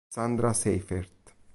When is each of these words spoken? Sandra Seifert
Sandra 0.09 0.49
Seifert 0.51 1.13